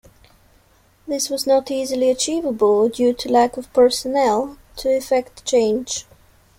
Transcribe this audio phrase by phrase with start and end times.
[1.07, 6.07] This was not easily achievable due to lack of personnel to effect change.